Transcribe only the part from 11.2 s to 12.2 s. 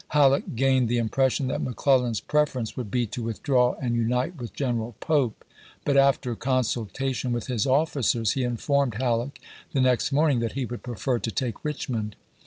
take Eich mond.